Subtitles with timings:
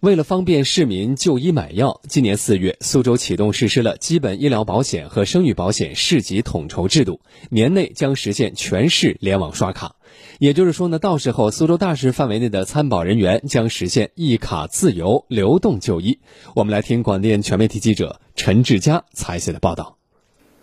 [0.00, 9.96] 为了方便市民就医买药，今年四月，苏州启动实施了基本医疗保险和生育保险市级统筹制度，年内将实现全市联网刷卡。
[10.38, 16.18] 也就是说呢，到时候苏州大市范围内的参保人员将实现一卡自由流动就医。
[16.54, 19.98] 我们来听广电全媒体记者陈志佳采写的报道。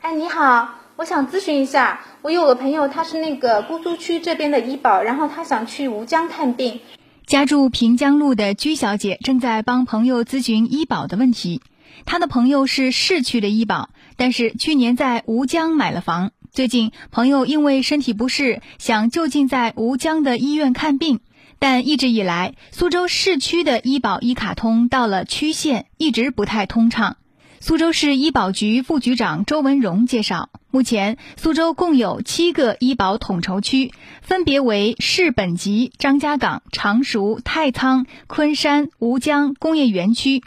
[0.00, 6.80] 哎，你好，我想咨询一下，我有个朋友，他是那个姑苏区这边的医保，然后他想去吴江看病。
[7.28, 11.60] 家住平江路的居小姐正在帮朋友咨询医保的问题。
[12.06, 16.30] 她的朋友是市区的医保，但是去年在吴江买了房。
[16.52, 21.20] 最近朋友因为身体不适，想就近在吴江的医院看病，
[21.58, 27.18] 但一直以来苏州市区的医保一卡通到了区县一直不太通畅。
[27.60, 40.44] 苏州市医保局副局长周文荣介绍，目前苏州共有七个医保统筹区，分别为市本级、张家港、常熟、太仓、昆山、吴江工业园区。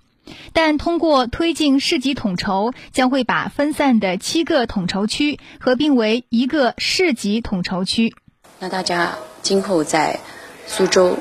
[0.54, 8.16] 但通过推进市级统筹，将会把分散的七个统筹区合并为一个市级统筹区。
[8.60, 10.22] 那大家今后在
[10.66, 11.18] 苏州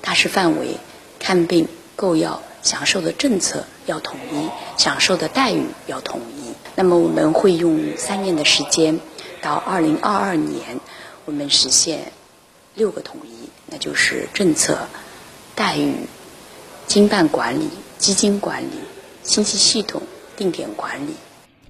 [0.00, 0.78] 大市范围
[1.18, 2.40] 看病购药。
[2.64, 6.52] 享受的政策要统一，享受的待遇要统一。
[6.74, 8.98] 那么我们会用三年的时间，
[9.40, 10.80] 到二零二二年，
[11.26, 12.10] 我们实现
[12.74, 14.88] 六个统一，那就是政策、
[15.54, 15.94] 待遇、
[16.86, 18.78] 经办管理、基金管理、
[19.22, 20.02] 信息系统、
[20.36, 21.14] 定点管理。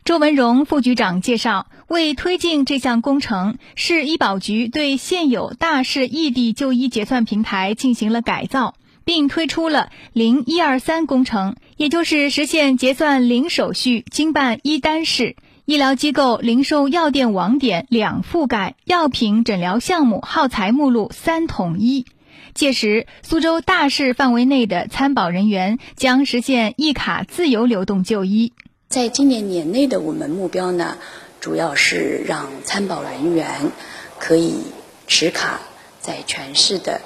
[0.05, 8.75] 周文荣副局长介绍，为推进这项工程，市医保局对现有大市异地就医结算平台进行了改造。
[9.05, 22.07] 并推出了“零一二三”工程，也就是实现结算零手续、经办一单式，医疗机构、零售药店网点两覆盖，药品、诊疗项目、耗材目录三统一。
[22.55, 28.53] 届时，苏州大市范围内的参保人员将实现一卡自由流动就医。
[28.89, 30.97] 在今年年内的我们目标呢，
[31.41, 33.49] 主要是让参保人员
[34.21, 34.55] 可以
[35.09, 35.61] 持卡
[36.01, 37.01] 在全市的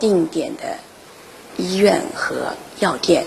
[0.00, 0.78] 定点的。
[1.58, 3.26] 医院和药店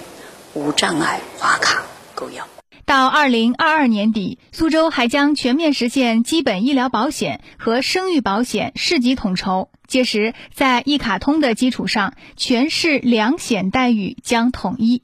[0.54, 1.84] 无障碍划卡
[2.16, 2.48] 购药。
[2.86, 9.70] 到二零二二年底，苏州还将全面实现基本医疗保险和生育保险市级统筹。
[9.88, 15.04] 届时，在一卡通的基础上，全市两险待遇将统一。